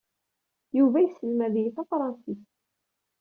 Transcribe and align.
Yuba 0.77 0.97
yesselmad-iyi 1.01 1.71
tafṛensist. 1.75 2.51